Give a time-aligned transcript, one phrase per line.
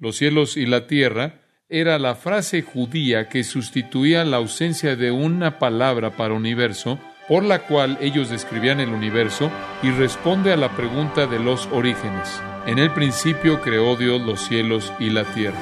[0.00, 5.60] los cielos y la tierra, era la frase judía que sustituía la ausencia de una
[5.60, 9.52] palabra para universo, por la cual ellos describían el universo
[9.82, 12.42] y responde a la pregunta de los orígenes.
[12.66, 15.58] En el principio creó Dios los cielos y la tierra.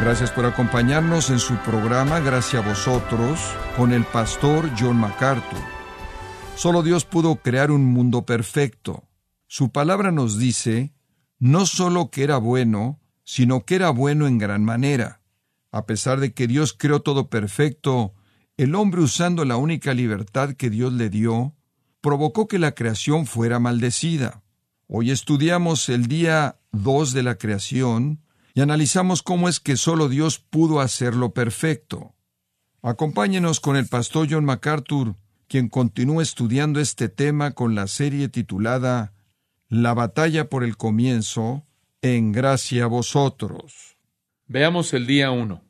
[0.00, 3.40] Gracias por acompañarnos en su programa Gracias a vosotros
[3.76, 5.73] con el pastor John MacArthur.
[6.56, 9.04] Solo Dios pudo crear un mundo perfecto.
[9.46, 10.94] Su palabra nos dice
[11.38, 15.20] no solo que era bueno, sino que era bueno en gran manera.
[15.70, 18.14] A pesar de que Dios creó todo perfecto,
[18.56, 21.54] el hombre usando la única libertad que Dios le dio,
[22.00, 24.42] provocó que la creación fuera maldecida.
[24.86, 28.22] Hoy estudiamos el día 2 de la creación,
[28.54, 32.14] y analizamos cómo es que solo Dios pudo hacerlo perfecto.
[32.82, 35.16] Acompáñenos con el pastor John MacArthur,
[35.54, 39.12] quien continúa estudiando este tema con la serie titulada
[39.68, 41.64] La batalla por el comienzo,
[42.02, 43.96] en gracia a vosotros.
[44.48, 45.62] Veamos el día uno.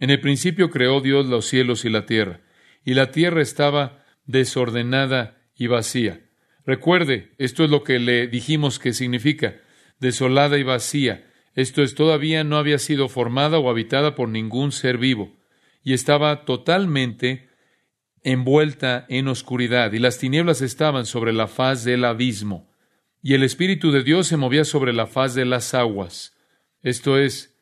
[0.00, 2.40] En el principio creó Dios los cielos y la tierra,
[2.82, 6.30] y la tierra estaba desordenada y vacía.
[6.64, 9.56] Recuerde, esto es lo que le dijimos que significa,
[10.00, 14.96] desolada y vacía, esto es, todavía no había sido formada o habitada por ningún ser
[14.96, 15.36] vivo,
[15.84, 17.45] y estaba totalmente
[18.26, 22.68] envuelta en oscuridad, y las tinieblas estaban sobre la faz del abismo,
[23.22, 26.36] y el Espíritu de Dios se movía sobre la faz de las aguas.
[26.82, 27.56] Esto es,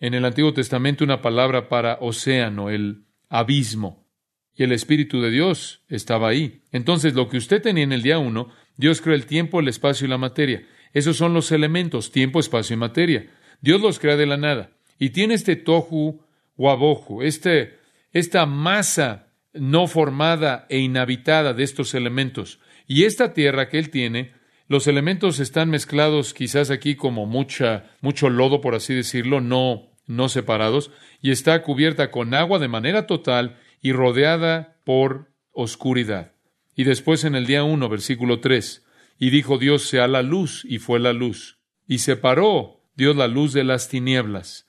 [0.00, 4.08] en el Antiguo Testamento, una palabra para océano, el abismo,
[4.54, 6.62] y el Espíritu de Dios estaba ahí.
[6.72, 10.06] Entonces, lo que usted tenía en el día uno, Dios creó el tiempo, el espacio
[10.06, 10.66] y la materia.
[10.94, 13.30] Esos son los elementos, tiempo, espacio y materia.
[13.60, 14.70] Dios los crea de la nada.
[14.98, 16.22] Y tiene este tohu
[16.56, 17.78] wabohu, este,
[18.12, 19.25] esta masa
[19.58, 22.60] no formada e inhabitada de estos elementos.
[22.86, 24.32] Y esta tierra que Él tiene,
[24.68, 30.28] los elementos están mezclados quizás aquí como mucha, mucho lodo, por así decirlo, no, no
[30.28, 30.90] separados,
[31.20, 36.32] y está cubierta con agua de manera total y rodeada por oscuridad.
[36.74, 38.84] Y después en el día 1, versículo 3,
[39.18, 41.58] y dijo Dios sea la luz, y fue la luz.
[41.86, 44.65] Y separó Dios la luz de las tinieblas.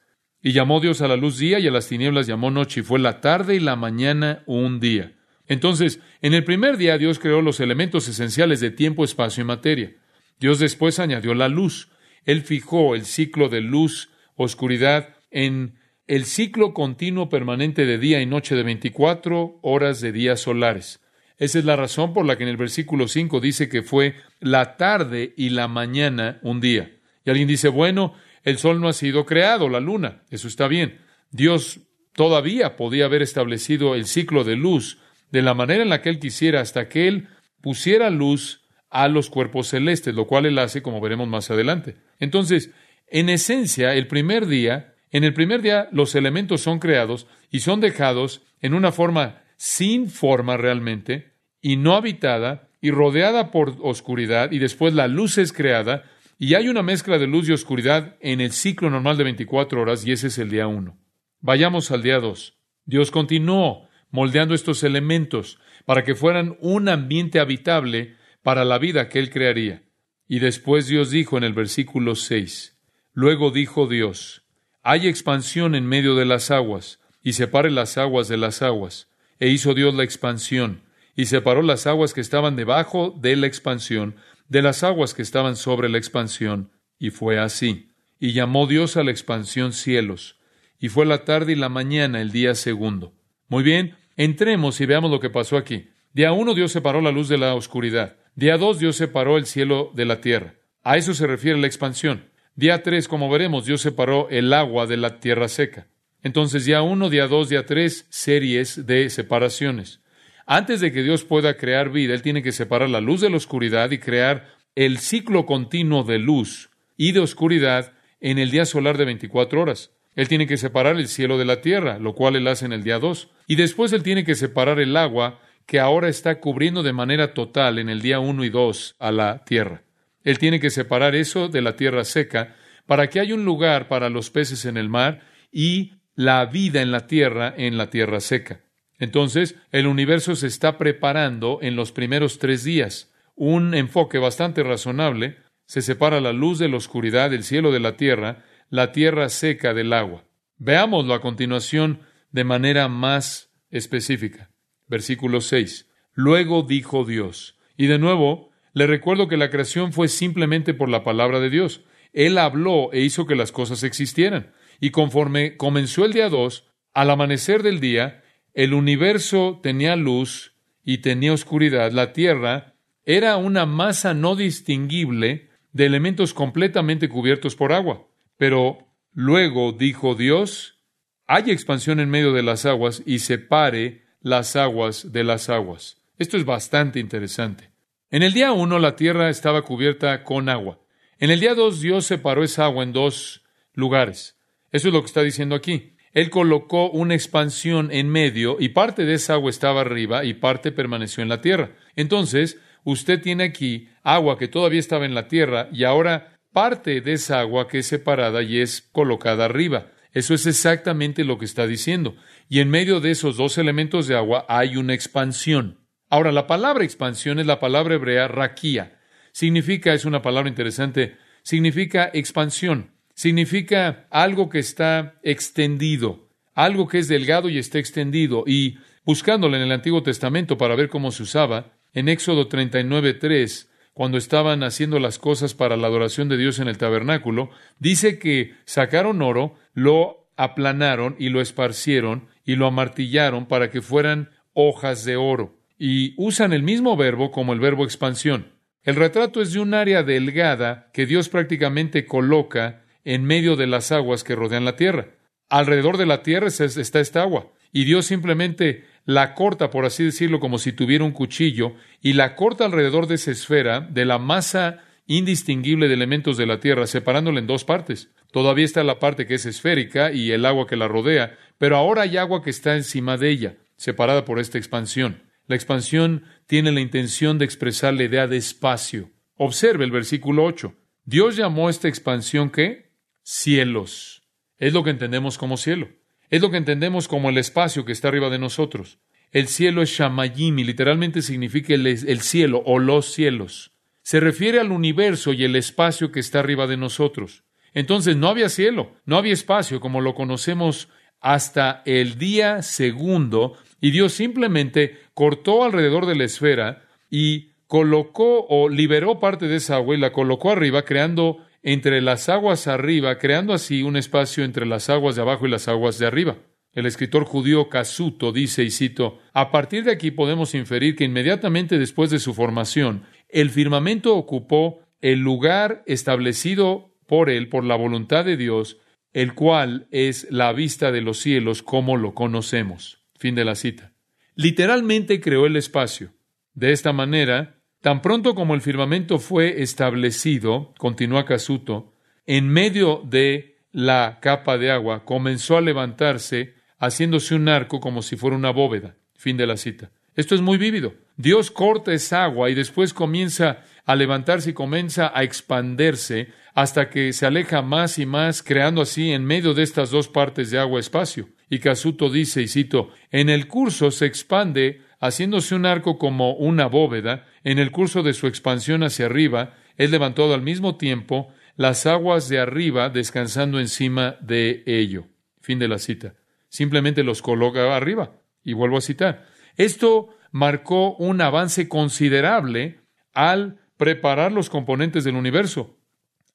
[0.47, 3.00] Y llamó Dios a la luz día, y a las tinieblas llamó noche, y fue
[3.00, 5.12] la tarde y la mañana un día.
[5.46, 9.91] Entonces, en el primer día Dios creó los elementos esenciales de tiempo, espacio y materia.
[10.40, 11.90] Dios después añadió la luz.
[12.24, 15.74] Él fijó el ciclo de luz, oscuridad, en
[16.08, 21.02] el ciclo continuo permanente de día y noche de 24 horas de días solares.
[21.40, 24.78] Esa es la razón por la que en el versículo 5 dice que fue la
[24.78, 26.94] tarde y la mañana un día.
[27.25, 28.14] Y alguien dice, bueno,
[28.47, 30.24] el sol no ha sido creado, la luna.
[30.30, 31.00] Eso está bien.
[31.31, 31.81] Dios
[32.13, 35.00] todavía podía haber establecido el ciclo de luz
[35.31, 37.28] de la manera en la que Él quisiera hasta que Él
[37.59, 41.97] pusiera luz a los cuerpos celestes, lo cual Él hace, como veremos más adelante.
[42.22, 42.72] Entonces,
[43.08, 47.81] en esencia, el primer día, en el primer día los elementos son creados y son
[47.81, 54.59] dejados en una forma sin forma realmente, y no habitada, y rodeada por oscuridad, y
[54.59, 56.06] después la luz es creada,
[56.40, 60.06] y hay una mezcla de luz y oscuridad en el ciclo normal de 24 horas,
[60.06, 60.98] y ese es el día 1.
[61.40, 62.58] Vayamos al día 2.
[62.86, 69.20] Dios continuó moldeando estos elementos para que fueran un ambiente habitable para la vida que
[69.20, 69.84] Él crearía.
[70.28, 72.78] Y después Dios dijo en el versículo 6,
[73.14, 74.44] Luego dijo Dios,
[74.84, 79.09] hay expansión en medio de las aguas, y separe las aguas de las aguas.
[79.40, 80.84] E hizo Dios la expansión,
[81.16, 84.16] y separó las aguas que estaban debajo de la expansión
[84.50, 86.72] de las aguas que estaban sobre la expansión.
[87.00, 87.91] Y fue así.
[88.19, 90.38] Y llamó Dios a la expansión cielos.
[90.80, 93.13] Y fue la tarde y la mañana el día segundo.
[93.47, 95.90] Muy bien, entremos y veamos lo que pasó aquí.
[96.13, 98.16] Día uno Dios separó la luz de la oscuridad.
[98.35, 100.56] Día dos Dios separó el cielo de la tierra.
[100.84, 102.29] A eso se refiere la expansión.
[102.56, 105.88] Día tres, como veremos, Dios separó el agua de la tierra seca.
[106.24, 110.02] Entonces, día uno, día dos, día tres, series de separaciones.
[110.50, 113.35] Antes de que Dios pueda crear vida, Él tiene que separar la luz de la
[113.35, 117.91] oscuridad y crear el ciclo continuo de luz y de oscuridad
[118.22, 119.91] en el día solar de 24 horas.
[120.16, 122.84] Él tiene que separar el cielo de la tierra, lo cual Él hace en el
[122.84, 123.29] día 2.
[123.46, 127.78] Y después Él tiene que separar el agua que ahora está cubriendo de manera total
[127.78, 129.84] en el día 1 y 2 a la tierra.
[130.23, 132.55] Él tiene que separar eso de la tierra seca
[132.85, 136.91] para que haya un lugar para los peces en el mar y la vida en
[136.91, 138.61] la tierra en la tierra seca.
[138.99, 143.14] Entonces, el universo se está preparando en los primeros tres días.
[143.35, 145.38] Un enfoque bastante razonable.
[145.66, 149.73] Se separa la luz de la oscuridad, el cielo de la tierra, la tierra seca
[149.73, 150.23] del agua.
[150.58, 152.02] Veámoslo a continuación
[152.32, 154.49] de manera más específica.
[154.88, 155.90] Versículo 6.
[156.14, 157.59] Luego dijo Dios.
[157.78, 161.82] Y de nuevo, le recuerdo que la creación fue simplemente por la palabra de Dios.
[162.14, 164.53] Él habló e hizo que las cosas existieran.
[164.79, 168.23] Y conforme comenzó el día dos, al amanecer del día,
[168.58, 171.92] el universo tenía luz y tenía oscuridad.
[171.92, 172.74] La tierra
[173.06, 178.08] era una masa no distinguible de elementos completamente cubiertos por agua.
[178.36, 180.80] Pero luego dijo Dios,
[181.28, 186.02] hay expansión en medio de las aguas y separe las aguas de las aguas.
[186.18, 187.70] Esto es bastante interesante.
[188.09, 190.80] En el día uno la tierra estaba cubierta con agua.
[191.20, 193.44] En el día dos Dios separó esa agua en dos
[193.76, 194.36] lugares.
[194.72, 195.94] Eso es lo que está diciendo aquí.
[196.17, 200.72] Él colocó una expansión en medio y parte de esa agua estaba arriba y parte
[200.72, 201.75] permaneció en la tierra.
[201.96, 207.14] Entonces, usted tiene aquí agua que todavía estaba en la tierra y ahora parte de
[207.14, 209.91] esa agua que es separada y es colocada arriba.
[210.11, 212.16] Eso es exactamente lo que está diciendo.
[212.49, 215.85] Y en medio de esos dos elementos de agua hay una expansión.
[216.09, 218.99] Ahora, la palabra expansión es la palabra hebrea raquía.
[219.34, 222.97] Significa, es una palabra interesante, significa expansión.
[223.17, 228.43] Significa algo que está extendido, algo que es delgado y está extendido.
[228.46, 234.19] Y buscándolo en el Antiguo Testamento para ver cómo se usaba, en Éxodo 39.3, cuando
[234.19, 237.49] estaban haciendo las cosas para la adoración de Dios en el tabernáculo,
[237.79, 244.29] dice que sacaron oro, lo aplanaron y lo esparcieron y lo amartillaron para que fueran
[244.53, 245.58] hojas de oro.
[245.79, 248.53] Y usan el mismo verbo como el verbo expansión.
[248.84, 253.94] El retrato es de un área delgada que Dios prácticamente coloca en medio de las
[253.94, 255.16] aguas que rodean la tierra.
[255.48, 257.54] Alrededor de la tierra está esta agua.
[257.72, 262.36] Y Dios simplemente la corta, por así decirlo, como si tuviera un cuchillo, y la
[262.36, 267.39] corta alrededor de esa esfera, de la masa indistinguible de elementos de la Tierra, separándola
[267.39, 268.12] en dos partes.
[268.34, 272.01] Todavía está la parte que es esférica y el agua que la rodea, pero ahora
[272.01, 275.24] hay agua que está encima de ella, separada por esta expansión.
[275.48, 279.12] La expansión tiene la intención de expresar la idea de espacio.
[279.38, 280.75] Observe el versículo 8.
[281.06, 282.87] Dios llamó a esta expansión ¿qué?
[283.29, 284.24] Cielos.
[284.58, 285.89] Es lo que entendemos como cielo.
[286.29, 289.00] Es lo que entendemos como el espacio que está arriba de nosotros.
[289.34, 293.74] El cielo es Shamayim y literalmente significa el, el, cielo o los cielos.
[294.01, 297.44] Se refiere al universo y el espacio que está arriba de nosotros.
[297.74, 300.88] Entonces no había cielo, no había espacio como lo conocemos
[301.20, 308.70] hasta el día segundo y Dios simplemente cortó alrededor de la esfera y colocó o
[308.70, 313.53] liberó parte de esa agua y la colocó arriba creando entre las aguas arriba, creando
[313.53, 316.38] así un espacio entre las aguas de abajo y las aguas de arriba.
[316.72, 321.77] El escritor judío Casuto dice, y cito, a partir de aquí podemos inferir que inmediatamente
[321.77, 328.24] después de su formación, el firmamento ocupó el lugar establecido por él, por la voluntad
[328.24, 328.77] de Dios,
[329.12, 333.03] el cual es la vista de los cielos como lo conocemos.
[333.17, 333.91] Fin de la cita.
[334.36, 336.13] Literalmente creó el espacio.
[336.53, 341.94] De esta manera, Tan pronto como el firmamento fue establecido, continúa Casuto,
[342.25, 348.15] en medio de la capa de agua comenzó a levantarse, haciéndose un arco como si
[348.18, 348.96] fuera una bóveda.
[349.15, 349.91] Fin de la cita.
[350.15, 350.96] Esto es muy vívido.
[351.15, 357.13] Dios corta esa agua y después comienza a levantarse y comienza a expanderse hasta que
[357.13, 360.80] se aleja más y más, creando así en medio de estas dos partes de agua
[360.80, 361.30] espacio.
[361.50, 366.67] Y Casuto dice, y cito, en el curso se expande haciéndose un arco como una
[366.67, 371.86] bóveda, en el curso de su expansión hacia arriba, es levantado al mismo tiempo las
[371.86, 375.06] aguas de arriba descansando encima de ello.
[375.42, 376.16] Fin de la cita.
[376.50, 378.22] Simplemente los coloca arriba.
[378.44, 379.25] Y vuelvo a citar.
[379.56, 382.82] Esto marcó un avance considerable
[383.13, 385.77] al preparar los componentes del universo.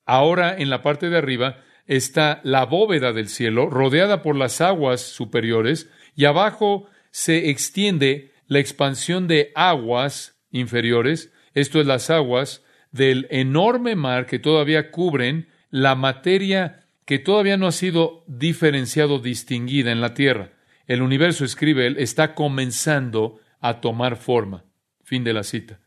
[0.05, 5.01] Ahora en la parte de arriba está la bóveda del cielo, rodeada por las aguas
[5.01, 13.27] superiores, y abajo se extiende la expansión de aguas inferiores, esto es las aguas del
[13.31, 20.03] enorme mar que todavía cubren la materia que todavía no ha sido diferenciado, distinguida en
[20.03, 20.53] la tierra.
[20.87, 24.65] El universo, escribe él, está comenzando a tomar forma.
[25.03, 25.81] Fin de la cita.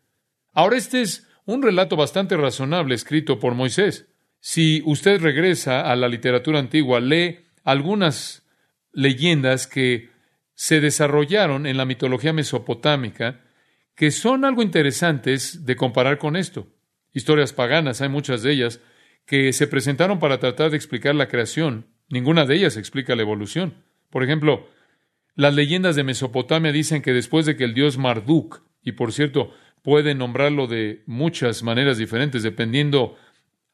[0.51, 4.07] Ahora este es un relato bastante razonable escrito por Moisés.
[4.39, 8.43] Si usted regresa a la literatura antigua, lee algunas
[8.91, 10.14] leyendas que
[10.55, 13.41] se desarrollaron en la mitología mesopotámica
[13.93, 16.67] que son algo interesantes de comparar con esto.
[17.13, 18.81] Historias paganas, hay muchas de ellas,
[19.25, 21.88] que se presentaron para tratar de explicar la creación.
[22.09, 23.75] Ninguna de ellas explica la evolución.
[24.09, 24.69] Por ejemplo,
[25.33, 29.53] las leyendas de Mesopotamia dicen que después de que el dios Marduk, y por cierto,
[29.81, 33.17] pueden nombrarlo de muchas maneras diferentes dependiendo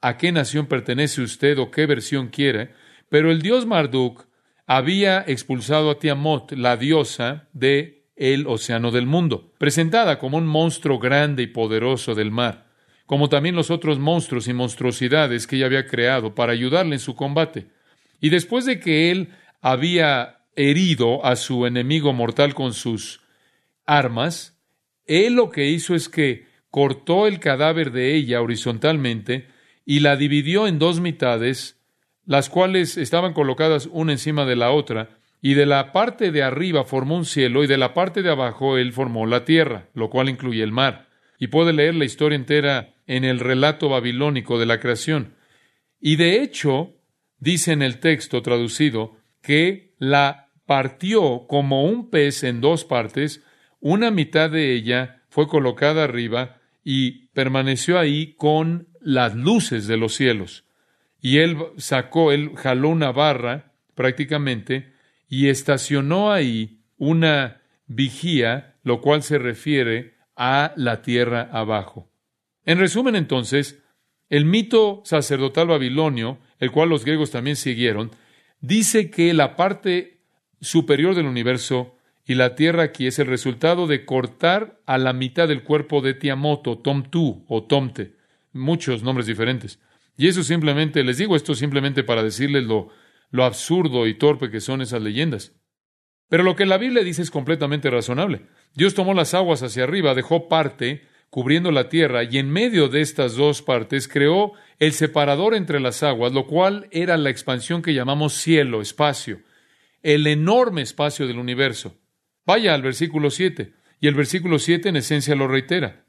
[0.02, 2.74] a qué nación pertenece usted o qué versión quiere,
[3.10, 4.26] pero el dios Marduk
[4.74, 10.98] había expulsado a Tiamot, la diosa de el océano del mundo, presentada como un monstruo
[10.98, 12.68] grande y poderoso del mar,
[13.06, 17.18] como también los otros monstruos y monstruosidades que ella había creado para ayudarle en su
[17.18, 17.68] combate.
[18.22, 23.20] Y después de que él había herido a su enemigo mortal con sus
[23.86, 24.58] armas,
[25.06, 29.50] él lo que hizo es que cortó el cadáver de ella horizontalmente
[29.86, 31.81] y la dividió en dos mitades,
[32.26, 36.84] las cuales estaban colocadas una encima de la otra, y de la parte de arriba
[36.84, 40.30] formó un cielo y de la parte de abajo él formó la tierra, lo cual
[40.30, 41.08] incluye el mar.
[41.40, 45.34] Y puede leer la historia entera en el relato babilónico de la creación.
[46.00, 46.94] Y de hecho,
[47.40, 53.44] dice en el texto traducido, que la partió como un pez en dos partes,
[53.80, 60.14] una mitad de ella fue colocada arriba y permaneció ahí con las luces de los
[60.14, 60.66] cielos.
[61.22, 64.92] Y él sacó, él jaló una barra prácticamente
[65.30, 72.10] y estacionó ahí una vigía, lo cual se refiere a la tierra abajo.
[72.66, 73.82] En resumen, entonces,
[74.30, 78.12] el mito sacerdotal babilonio, el cual los griegos también siguieron,
[78.60, 80.22] dice que la parte
[80.60, 85.48] superior del universo y la tierra aquí es el resultado de cortar a la mitad
[85.48, 88.16] del cuerpo de Tiamoto, Tomtu o Tomte,
[88.54, 89.80] muchos nombres diferentes.
[90.18, 92.90] Y eso simplemente, les digo esto simplemente para decirles lo,
[93.32, 95.54] lo absurdo y torpe que son esas leyendas.
[96.30, 98.48] Pero lo que la Biblia dice es completamente razonable.
[98.74, 103.00] Dios tomó las aguas hacia arriba, dejó parte cubriendo la tierra, y en medio de
[103.00, 107.94] estas dos partes creó el separador entre las aguas, lo cual era la expansión que
[107.94, 109.42] llamamos cielo, espacio,
[110.04, 111.98] el enorme espacio del universo.
[112.46, 116.06] Vaya al versículo 7, y el versículo 7 en esencia lo reitera.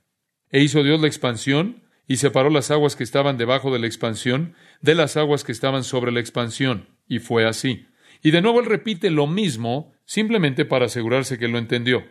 [0.51, 4.55] E hizo Dios la expansión, y separó las aguas que estaban debajo de la expansión
[4.81, 7.87] de las aguas que estaban sobre la expansión, y fue así.
[8.23, 12.05] Y de nuevo él repite lo mismo, simplemente para asegurarse que lo entendió.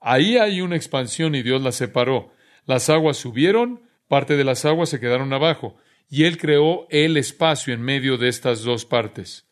[0.00, 2.32] Ahí hay una expansión y Dios la separó.
[2.66, 5.76] Las aguas subieron, parte de las aguas se quedaron abajo,
[6.08, 9.46] y Él creó el espacio en medio de estas dos partes.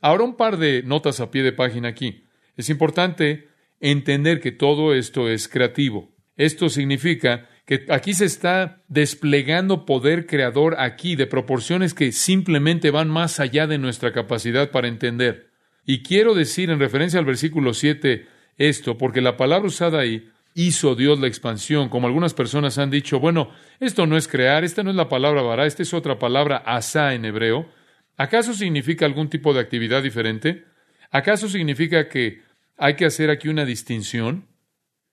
[0.00, 2.24] Ahora un par de notas a pie de página aquí.
[2.56, 3.48] Es importante
[3.80, 6.14] entender que todo esto es creativo.
[6.36, 13.10] Esto significa que aquí se está desplegando poder creador aquí de proporciones que simplemente van
[13.10, 15.50] más allá de nuestra capacidad para entender.
[15.84, 20.94] Y quiero decir en referencia al versículo 7 esto, porque la palabra usada ahí hizo
[20.94, 24.88] Dios la expansión, como algunas personas han dicho, bueno, esto no es crear, esta no
[24.88, 27.68] es la palabra vará, esta es otra palabra asá en hebreo.
[28.16, 30.64] ¿Acaso significa algún tipo de actividad diferente?
[31.10, 32.40] ¿Acaso significa que
[32.78, 34.47] hay que hacer aquí una distinción?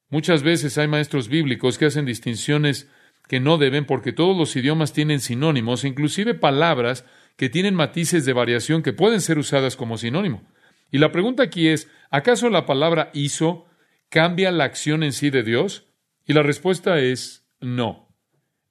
[0.10, 2.90] Muchas veces hay maestros bíblicos que hacen distinciones
[3.28, 7.06] que no deben porque todos los idiomas tienen sinónimos, inclusive palabras
[7.38, 10.44] que tienen matices de variación que pueden ser usadas como sinónimo.
[10.92, 13.66] Y la pregunta aquí es, ¿acaso la palabra hizo
[14.10, 15.88] cambia la acción en sí de Dios?
[16.26, 18.16] Y la respuesta es no.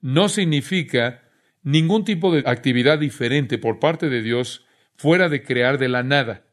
[0.01, 1.23] No significa
[1.63, 4.65] ningún tipo de actividad diferente por parte de Dios
[4.97, 6.47] fuera de crear de la nada.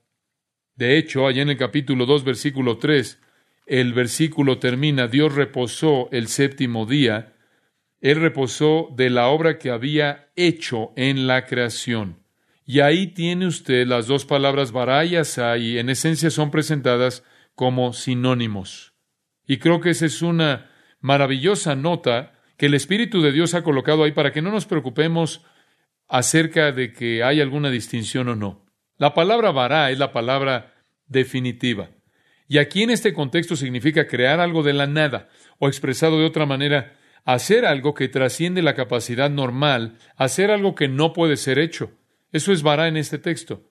[0.75, 3.21] De hecho, allá en el capítulo 2, versículo 3,
[3.65, 7.33] el versículo termina, Dios reposó el séptimo día,
[8.01, 12.19] Él reposó de la obra que había hecho en la creación.
[12.65, 17.23] Y ahí tiene usted las dos palabras barayas y en esencia son presentadas
[17.55, 18.93] como sinónimos.
[19.45, 24.03] Y creo que esa es una maravillosa nota que el Espíritu de Dios ha colocado
[24.03, 25.43] ahí para que no nos preocupemos
[26.07, 28.65] acerca de que hay alguna distinción o no.
[28.97, 30.73] La palabra vará es la palabra
[31.07, 31.89] definitiva.
[32.51, 36.45] Y aquí en este contexto significa crear algo de la nada, o expresado de otra
[36.45, 41.91] manera, hacer algo que trasciende la capacidad normal, hacer algo que no puede ser hecho.
[42.33, 43.63] Eso es vará en este texto.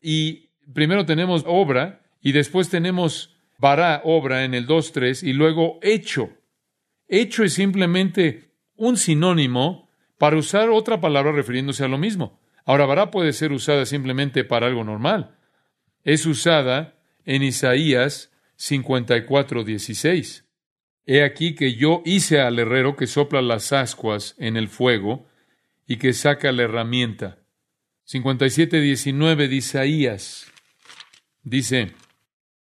[0.00, 6.30] Y primero tenemos obra, y después tenemos vará, obra en el 2.3 y luego hecho.
[7.08, 12.40] Hecho es simplemente un sinónimo para usar otra palabra refiriéndose a lo mismo.
[12.64, 15.34] Ahora, vará puede ser usada simplemente para algo normal.
[16.04, 16.97] Es usada
[17.28, 20.44] en Isaías 54.16.
[21.04, 25.28] He aquí que yo hice al herrero que sopla las ascuas en el fuego
[25.86, 27.38] y que saca la herramienta.
[28.10, 30.50] 57.19 de Isaías
[31.42, 31.92] dice,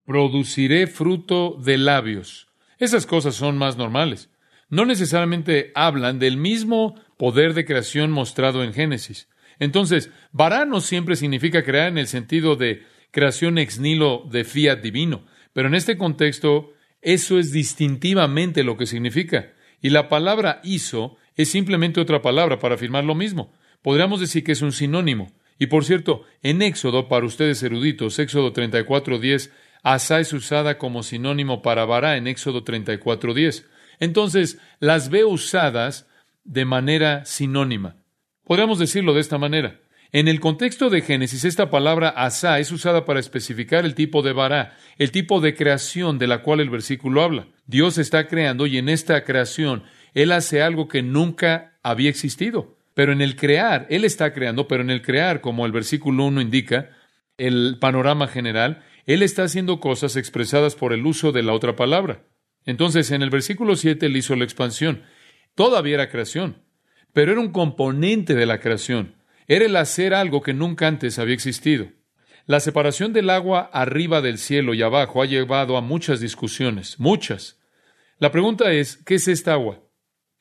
[0.05, 2.49] produciré fruto de labios.
[2.79, 4.29] Esas cosas son más normales.
[4.69, 9.31] No necesariamente hablan del mismo poder de creación mostrado en Génesis.
[9.59, 14.81] Entonces, vará no siempre significa crear en el sentido de creación ex nihilo de fiat
[14.81, 19.53] divino, pero en este contexto eso es distintivamente lo que significa.
[19.81, 23.53] Y la palabra hizo es simplemente otra palabra para afirmar lo mismo.
[23.83, 25.33] Podríamos decir que es un sinónimo.
[25.59, 29.53] Y por cierto, en Éxodo, para ustedes eruditos, Éxodo 34, 10,
[29.83, 33.67] Asa es usada como sinónimo para vara en Éxodo 34:10.
[33.99, 36.09] Entonces, las veo usadas
[36.45, 37.97] de manera sinónima.
[38.45, 39.81] Podríamos decirlo de esta manera.
[40.15, 44.35] En el contexto de Génesis, esta palabra asa es usada para especificar el tipo de
[44.35, 47.49] vara, el tipo de creación de la cual el versículo habla.
[47.67, 52.77] Dios está creando y en esta creación Él hace algo que nunca había existido.
[52.93, 56.43] Pero en el crear, Él está creando, pero en el crear, como el versículo 1
[56.43, 56.91] indica,
[57.39, 62.23] el panorama general, Él está haciendo cosas expresadas por el uso de la otra palabra.
[62.67, 65.05] Entonces, en el versículo 7 Él hizo la expansión.
[65.55, 66.59] Todavía era creación,
[67.15, 69.22] pero era un componente de la creación.
[69.53, 71.89] Era el hacer algo que nunca antes había existido.
[72.47, 77.61] La separación del agua arriba del cielo y abajo ha llevado a muchas discusiones, muchas.
[78.19, 79.83] La pregunta es, ¿qué es esta agua?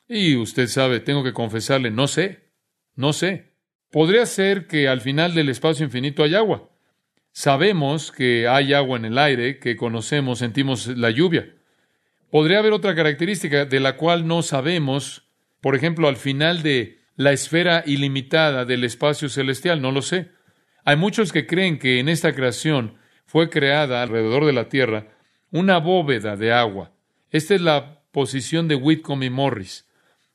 [0.08, 2.54] Y usted sabe, tengo que confesarle, no sé,
[2.94, 3.52] no sé.
[3.90, 6.70] Podría ser que al final del espacio infinito hay agua.
[7.32, 11.54] Sabemos que hay agua en el aire, que conocemos, sentimos la lluvia.
[12.30, 15.28] Podría haber otra característica de la cual no sabemos,
[15.60, 20.30] por ejemplo, al final de la esfera ilimitada del espacio celestial, no lo sé.
[20.84, 25.08] Hay muchos que creen que en esta creación fue creada alrededor de la Tierra
[25.50, 26.92] una bóveda de agua.
[27.30, 29.88] Esta es la posición de Whitcomb y Morris,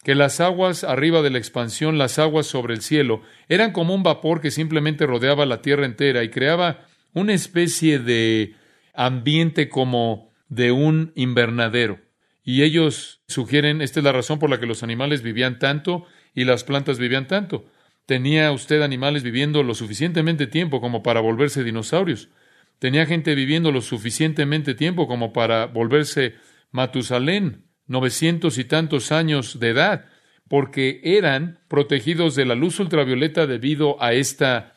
[0.04, 4.04] que las aguas arriba de la expansión, las aguas sobre el cielo, eran como un
[4.04, 8.56] vapor que simplemente rodeaba la Tierra entera y creaba una especie de
[8.94, 12.00] ambiente como de un invernadero.
[12.44, 16.06] Y ellos sugieren, esta es la razón por la que los animales vivían tanto
[16.38, 17.66] y las plantas vivían tanto.
[18.06, 22.30] Tenía usted animales viviendo lo suficientemente tiempo como para volverse dinosaurios.
[22.78, 26.36] Tenía gente viviendo lo suficientemente tiempo como para volverse
[26.70, 30.06] Matusalén, novecientos y tantos años de edad,
[30.48, 34.76] porque eran protegidos de la luz ultravioleta debido a esta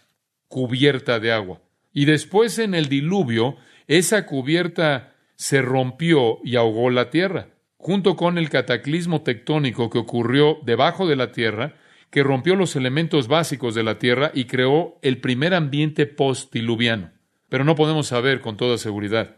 [0.48, 1.60] cubierta de agua.
[1.92, 7.48] Y después en el diluvio, esa cubierta se rompió y ahogó la tierra
[7.80, 11.76] junto con el cataclismo tectónico que ocurrió debajo de la Tierra,
[12.10, 17.10] que rompió los elementos básicos de la Tierra y creó el primer ambiente postdiluviano.
[17.48, 19.36] Pero no podemos saber con toda seguridad.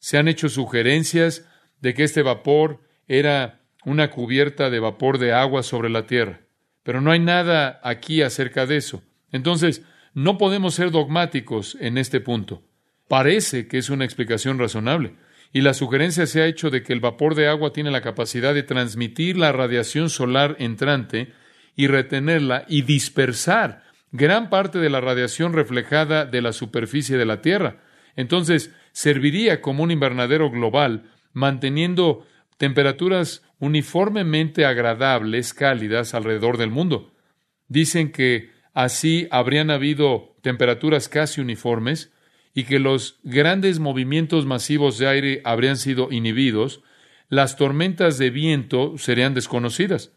[0.00, 1.48] Se han hecho sugerencias
[1.80, 6.40] de que este vapor era una cubierta de vapor de agua sobre la Tierra,
[6.82, 9.04] pero no hay nada aquí acerca de eso.
[9.30, 9.82] Entonces,
[10.14, 12.64] no podemos ser dogmáticos en este punto.
[13.06, 15.14] Parece que es una explicación razonable
[15.54, 18.52] y la sugerencia se ha hecho de que el vapor de agua tiene la capacidad
[18.54, 21.32] de transmitir la radiación solar entrante
[21.76, 27.40] y retenerla y dispersar gran parte de la radiación reflejada de la superficie de la
[27.40, 27.84] Tierra.
[28.16, 37.14] Entonces, serviría como un invernadero global, manteniendo temperaturas uniformemente agradables, cálidas alrededor del mundo.
[37.68, 42.12] Dicen que así habrían habido temperaturas casi uniformes,
[42.54, 46.82] y que los grandes movimientos masivos de aire habrían sido inhibidos,
[47.28, 50.12] las tormentas de viento serían desconocidas.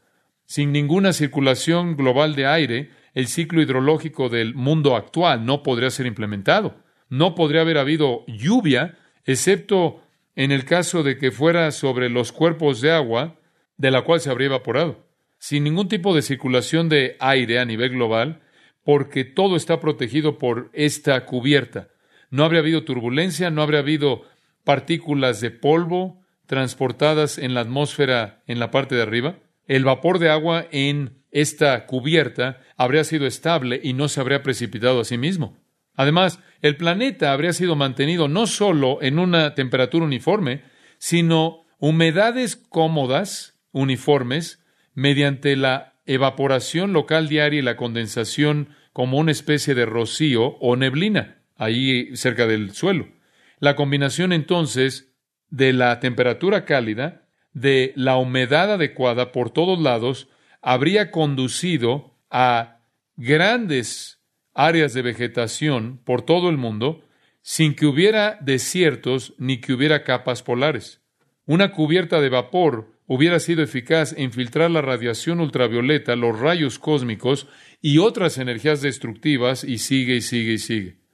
[0.45, 6.06] Sin ninguna circulación global de aire, el ciclo hidrológico del mundo actual no podría ser
[6.06, 6.76] implementado.
[7.10, 10.04] No podría haber habido lluvia, excepto
[10.36, 13.39] en el caso de que fuera sobre los cuerpos de agua,
[13.78, 15.08] de la cual se habría evaporado.
[15.39, 18.41] Sin ningún tipo de circulación de aire a nivel global,
[18.84, 21.89] porque todo está protegido por esta cubierta.
[22.30, 24.24] No habría habido turbulencia, no habría habido
[24.63, 29.40] partículas de polvo transportadas en la atmósfera en la parte de arriba.
[29.68, 35.02] El vapor de agua en esta cubierta habría sido estable y no se habría precipitado
[35.02, 35.58] a sí mismo.
[35.96, 40.63] Además, el planeta habría sido mantenido no solo en una temperatura uniforme,
[40.98, 44.63] sino humedades cómodas, uniformes,
[44.94, 51.37] mediante la evaporación local diaria y la condensación como una especie de rocío o neblina
[51.58, 53.08] ahí cerca del suelo.
[53.60, 55.13] La combinación entonces
[55.50, 60.28] de la temperatura cálida, de la humedad adecuada por todos lados,
[60.62, 62.80] habría conducido a
[63.15, 64.20] grandes
[64.54, 67.04] áreas de vegetación por todo el mundo
[67.41, 71.02] sin que hubiera desiertos ni que hubiera capas polares.
[71.46, 77.48] Una cubierta de vapor hubiera sido eficaz en filtrar la radiación ultravioleta, los rayos cósmicos
[77.82, 81.07] y otras energías destructivas y sigue y sigue y sigue.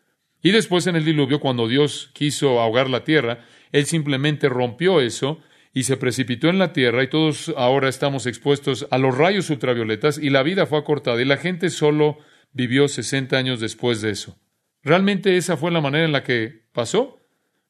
[0.43, 5.41] Y después en el diluvio, cuando Dios quiso ahogar la tierra, Él simplemente rompió eso
[5.73, 10.17] y se precipitó en la tierra y todos ahora estamos expuestos a los rayos ultravioletas
[10.19, 12.19] y la vida fue acortada y la gente solo
[12.51, 14.38] vivió 60 años después de eso.
[14.84, 17.25] ¿Realmente esa fue la manera en la que pasó?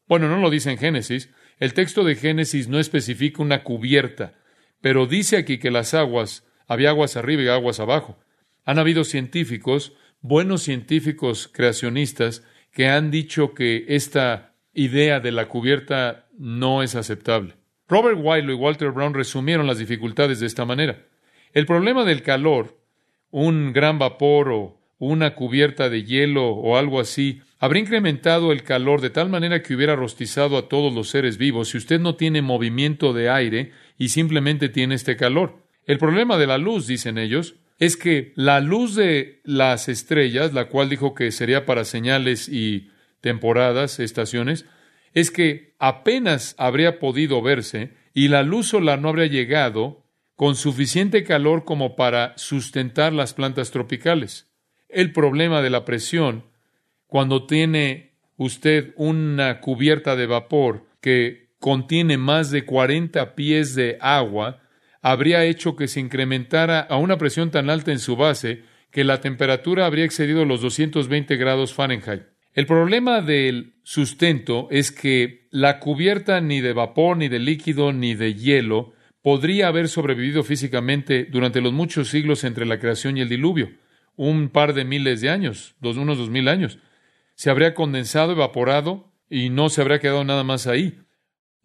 [0.08, 1.30] Bueno, no lo dice en Génesis.
[1.60, 4.34] El texto de Génesis no especifica una cubierta,
[4.82, 8.20] pero dice aquí que las aguas, había aguas arriba y aguas abajo.
[8.66, 16.26] Han habido científicos, buenos científicos creacionistas, que han dicho que esta idea de la cubierta
[16.38, 17.54] no es aceptable.
[17.88, 21.06] Robert Wiley y Walter Brown resumieron las dificultades de esta manera.
[21.54, 22.80] El problema del calor,
[23.30, 29.02] un gran vapor o una cubierta de hielo o algo así, habría incrementado el calor
[29.02, 32.42] de tal manera que hubiera rostizado a todos los seres vivos si usted no tiene
[32.42, 35.64] movimiento de aire y simplemente tiene este calor.
[35.86, 40.70] El problema de la luz, dicen ellos, es que la luz de las estrellas, la
[40.70, 42.90] cual dijo que sería para señales y
[43.22, 44.66] temporadas, estaciones,
[45.14, 50.04] es que apenas habría podido verse y la luz solar no habría llegado
[50.36, 54.52] con suficiente calor como para sustentar las plantas tropicales.
[54.90, 56.46] El problema de la presión,
[57.08, 64.63] cuando tiene usted una cubierta de vapor que contiene más de 40 pies de agua,
[65.04, 69.20] habría hecho que se incrementara a una presión tan alta en su base que la
[69.20, 72.24] temperatura habría excedido los 220 grados Fahrenheit.
[72.54, 78.16] El problema del sustento es que la cubierta ni de vapor, ni de líquido, ni
[78.16, 83.30] de hielo podría haber sobrevivido físicamente durante los muchos siglos entre la creación y el
[83.30, 83.72] diluvio,
[84.16, 86.80] un par de miles de años, dos, unos dos mil años.
[87.36, 91.00] Se habría condensado, evaporado y no se habría quedado nada más ahí.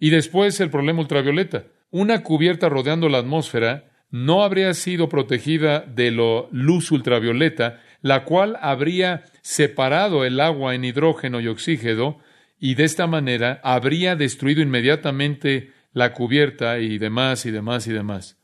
[0.01, 1.67] Y después el problema ultravioleta.
[1.91, 8.59] Una cubierta rodeando la atmósfera no habría sido protegida de la luz ultravioleta, la cual
[8.61, 12.19] habría separado el agua en hidrógeno y oxígeno,
[12.59, 18.39] y de esta manera habría destruido inmediatamente la cubierta y demás y demás y demás.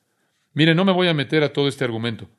[0.52, 2.30] Mire, no me voy a meter a todo este argumento.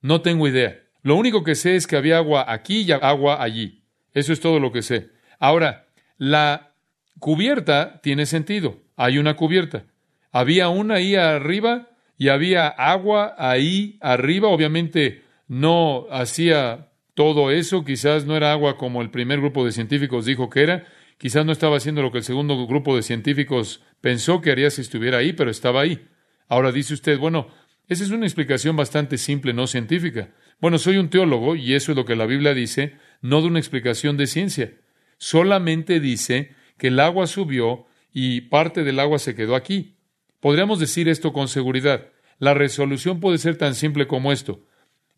[0.00, 0.80] No tengo idea.
[1.02, 3.82] Lo único que sé es que había agua aquí y agua allí.
[4.12, 5.10] Eso es todo lo que sé.
[5.38, 6.72] Ahora, la
[7.18, 8.80] cubierta tiene sentido.
[8.96, 9.84] Hay una cubierta.
[10.32, 14.48] Había una ahí arriba y había agua ahí arriba.
[14.48, 17.84] Obviamente no hacía todo eso.
[17.84, 20.86] Quizás no era agua como el primer grupo de científicos dijo que era.
[21.18, 24.80] Quizás no estaba haciendo lo que el segundo grupo de científicos pensó que haría si
[24.80, 26.06] estuviera ahí, pero estaba ahí.
[26.48, 27.48] Ahora dice usted, bueno,
[27.88, 30.30] esa es una explicación bastante simple, no científica.
[30.60, 33.58] Bueno, soy un teólogo y eso es lo que la Biblia dice, no de una
[33.58, 34.72] explicación de ciencia.
[35.18, 39.96] Solamente dice que el agua subió y parte del agua se quedó aquí.
[40.40, 42.08] Podríamos decir esto con seguridad.
[42.38, 44.60] La resolución puede ser tan simple como esto.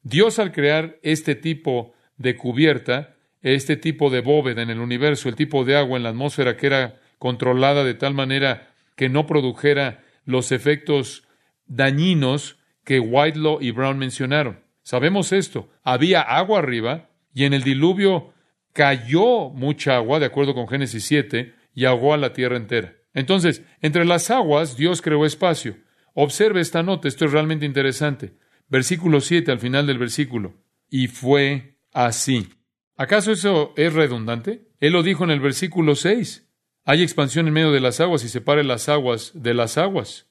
[0.03, 5.37] Dios al crear este tipo de cubierta, este tipo de bóveda en el universo, el
[5.37, 10.03] tipo de agua en la atmósfera que era controlada de tal manera que no produjera
[10.25, 11.27] los efectos
[11.67, 14.61] dañinos que Whitelaw y Brown mencionaron.
[14.83, 15.71] Sabemos esto.
[15.85, 18.33] Había agua arriba y en el diluvio
[18.73, 22.95] cayó mucha agua, de acuerdo con Génesis 7, y ahogó a la tierra entera.
[23.15, 25.77] Entonces, entre las aguas Dios creó espacio.
[26.15, 28.35] Observe esta nota, esto es realmente interesante.
[28.69, 30.55] Versículo 7 al final del versículo.
[30.89, 32.49] Y fue así.
[32.97, 34.69] ¿Acaso eso es redundante?
[34.81, 36.49] Él lo dijo en el versículo 6.
[36.85, 40.29] Hay expansión en medio de las aguas y separe las aguas de las aguas.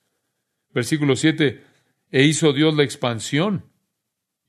[0.71, 1.63] Versículo 7.
[2.11, 3.71] E hizo Dios la expansión.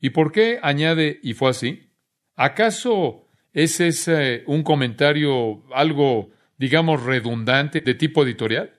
[0.01, 1.90] ¿Y por qué añade y fue así?
[2.35, 6.31] ¿Acaso es ese un comentario algo
[6.62, 8.70] digamos, redundante de tipo editorial.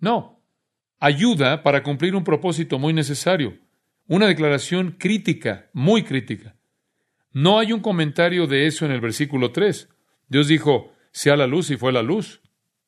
[0.00, 0.42] No.
[0.98, 3.58] Ayuda para cumplir un propósito muy necesario.
[4.06, 6.56] Una declaración crítica, muy crítica.
[7.32, 9.86] No hay un comentario de eso en el versículo 3.
[10.28, 12.40] Dios dijo, sea la luz y fue la luz.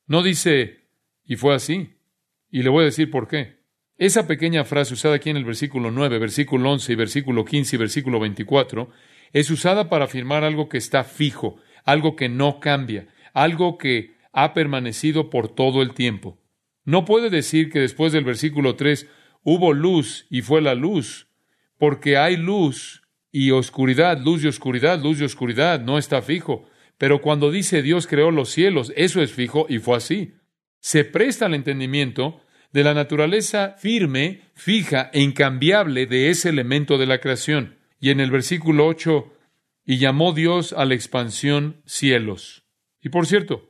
[0.07, 0.87] No dice,
[1.27, 1.99] y fue así.
[2.51, 3.59] Y le voy a decir por qué.
[3.99, 7.79] Esa pequeña frase usada aquí en el versículo 9, versículo 11 y versículo 15 y
[7.79, 8.89] versículo 24
[9.35, 14.55] es usada para afirmar algo que está fijo, algo que no cambia, algo que ha
[14.55, 16.38] permanecido por todo el tiempo.
[16.85, 19.09] No puede decir que después del versículo 3
[19.43, 21.29] hubo luz y fue la luz,
[21.79, 26.69] porque hay luz y oscuridad, luz y oscuridad, luz y oscuridad, no está fijo.
[26.97, 30.35] Pero cuando dice Dios creó los cielos, eso es fijo y fue así.
[30.81, 32.41] Se presta al entendimiento
[32.73, 37.77] de la naturaleza firme, fija e incambiable de ese elemento de la creación.
[38.01, 39.33] Y en el versículo 8,
[39.85, 42.64] y llamó Dios a la expansión cielos.
[43.01, 43.68] Y por cierto,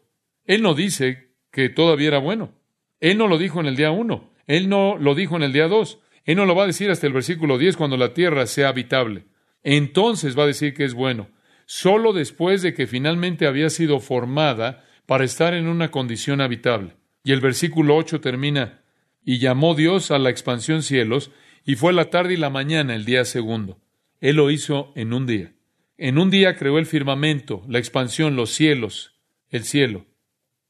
[0.48, 2.54] él no dice que todavía era bueno.
[3.00, 4.32] Él no lo dijo en el día uno.
[4.46, 6.00] Él no lo dijo en el día dos.
[6.24, 9.26] Él no lo va a decir hasta el versículo 10 cuando la tierra sea habitable.
[9.62, 11.28] Entonces va a decir que es bueno.
[11.66, 16.96] Solo después de que finalmente había sido formada para estar en una condición habitable.
[17.22, 18.80] Y el versículo 8 termina,
[19.22, 21.30] y llamó Dios a la expansión cielos,
[21.66, 23.78] y fue la tarde y la mañana el día segundo.
[24.22, 25.52] Él lo hizo en un día.
[25.98, 29.18] En un día creó el firmamento, la expansión, los cielos,
[29.50, 30.06] el cielo.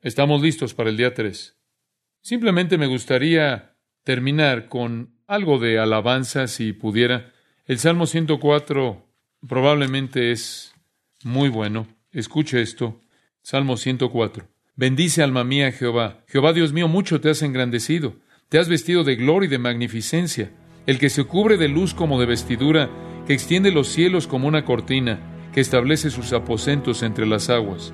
[0.00, 1.56] Estamos listos para el día 3.
[2.22, 7.32] Simplemente me gustaría terminar con algo de alabanza, si pudiera.
[7.66, 9.04] El Salmo 104
[9.48, 10.72] probablemente es
[11.24, 11.88] muy bueno.
[12.12, 13.00] Escuche esto.
[13.42, 14.46] Salmo 104.
[14.76, 16.22] Bendice alma mía Jehová.
[16.28, 18.14] Jehová Dios mío, mucho te has engrandecido.
[18.48, 20.52] Te has vestido de gloria y de magnificencia.
[20.86, 22.88] El que se cubre de luz como de vestidura,
[23.26, 27.92] que extiende los cielos como una cortina, que establece sus aposentos entre las aguas.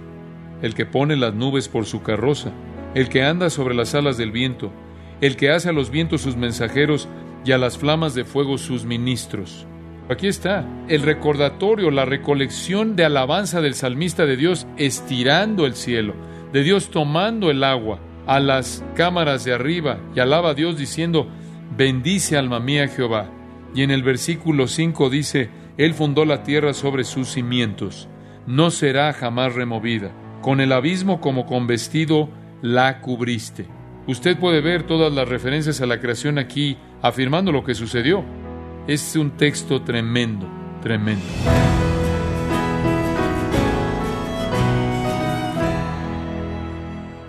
[0.65, 2.51] El que pone las nubes por su carroza,
[2.95, 4.73] el que anda sobre las alas del viento,
[5.21, 7.07] el que hace a los vientos sus mensajeros
[7.45, 9.67] y a las flamas de fuego sus ministros.
[10.09, 16.15] Aquí está el recordatorio, la recolección de alabanza del salmista de Dios estirando el cielo,
[16.51, 21.29] de Dios tomando el agua a las cámaras de arriba y alaba a Dios diciendo,
[21.77, 23.31] bendice alma mía Jehová.
[23.75, 28.09] Y en el versículo 5 dice, Él fundó la tierra sobre sus cimientos,
[28.47, 30.24] no será jamás removida.
[30.45, 32.29] Con el abismo como con vestido
[32.61, 33.67] la cubriste.
[34.07, 38.23] Usted puede ver todas las referencias a la creación aquí afirmando lo que sucedió.
[38.87, 40.47] Es un texto tremendo,
[40.83, 41.25] tremendo.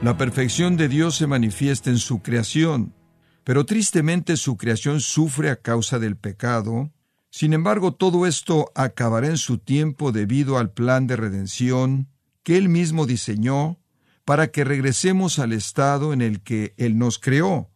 [0.01, 2.93] La perfección de Dios se manifiesta en su creación,
[3.45, 6.91] pero tristemente su creación sufre a causa del pecado.
[7.29, 12.09] Sin embargo, todo esto acabará en su tiempo debido al plan de redención
[12.45, 13.79] que Él mismo diseñó
[14.23, 17.71] para que regresemos al estado en el que Él nos creó.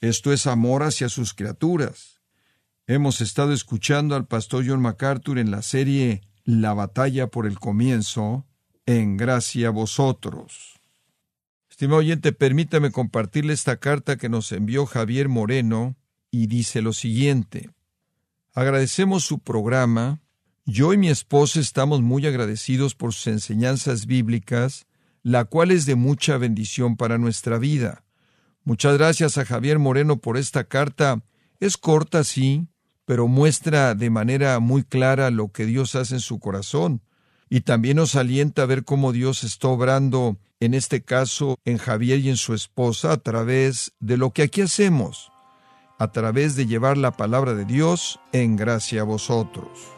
[0.00, 2.20] Esto es amor hacia sus criaturas.
[2.88, 8.44] Hemos estado escuchando al pastor John MacArthur en la serie La batalla por el comienzo,
[8.86, 10.80] en gracia a vosotros.
[11.70, 15.96] Estimado oyente, permítame compartirle esta carta que nos envió Javier Moreno
[16.32, 17.70] y dice lo siguiente.
[18.52, 20.20] Agradecemos su programa.
[20.70, 24.86] Yo y mi esposa estamos muy agradecidos por sus enseñanzas bíblicas,
[25.22, 28.04] la cual es de mucha bendición para nuestra vida.
[28.64, 31.22] Muchas gracias a Javier Moreno por esta carta.
[31.58, 32.66] Es corta, sí,
[33.06, 37.00] pero muestra de manera muy clara lo que Dios hace en su corazón.
[37.48, 42.18] Y también nos alienta a ver cómo Dios está obrando, en este caso, en Javier
[42.18, 45.32] y en su esposa, a través de lo que aquí hacemos,
[45.98, 49.97] a través de llevar la palabra de Dios en gracia a vosotros.